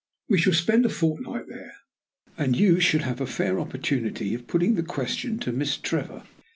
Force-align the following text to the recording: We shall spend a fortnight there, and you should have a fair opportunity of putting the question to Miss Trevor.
We 0.27 0.39
shall 0.39 0.53
spend 0.53 0.83
a 0.83 0.89
fortnight 0.89 1.47
there, 1.47 1.73
and 2.35 2.55
you 2.55 2.79
should 2.79 3.03
have 3.03 3.21
a 3.21 3.27
fair 3.27 3.59
opportunity 3.59 4.33
of 4.33 4.47
putting 4.47 4.73
the 4.73 4.81
question 4.81 5.37
to 5.37 5.51
Miss 5.51 5.77
Trevor. 5.77 6.23